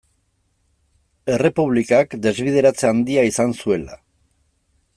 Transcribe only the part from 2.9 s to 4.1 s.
handia izan zuela.